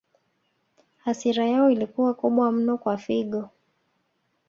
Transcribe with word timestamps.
Hasira 1.03 1.45
yao 1.47 1.69
ilikuwa 1.69 2.13
kubwa 2.13 2.51
mno 2.51 2.77
kwa 2.77 2.97
Figo 2.97 3.49